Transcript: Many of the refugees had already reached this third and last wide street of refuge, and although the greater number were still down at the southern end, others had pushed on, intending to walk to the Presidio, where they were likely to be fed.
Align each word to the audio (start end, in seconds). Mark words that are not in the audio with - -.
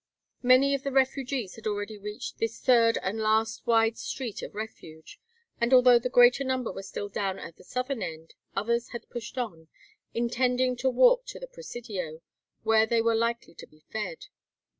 Many 0.41 0.73
of 0.73 0.81
the 0.81 0.91
refugees 0.91 1.57
had 1.57 1.67
already 1.67 1.95
reached 1.99 2.39
this 2.39 2.59
third 2.59 2.97
and 3.03 3.19
last 3.19 3.67
wide 3.67 3.99
street 3.99 4.41
of 4.41 4.55
refuge, 4.55 5.19
and 5.59 5.75
although 5.75 5.99
the 5.99 6.09
greater 6.09 6.43
number 6.43 6.71
were 6.71 6.81
still 6.81 7.07
down 7.07 7.37
at 7.37 7.55
the 7.57 7.63
southern 7.63 8.01
end, 8.01 8.33
others 8.55 8.87
had 8.93 9.07
pushed 9.11 9.37
on, 9.37 9.67
intending 10.15 10.75
to 10.77 10.89
walk 10.89 11.27
to 11.27 11.39
the 11.39 11.45
Presidio, 11.45 12.21
where 12.63 12.87
they 12.87 13.03
were 13.03 13.13
likely 13.13 13.53
to 13.53 13.67
be 13.67 13.81
fed. 13.93 14.25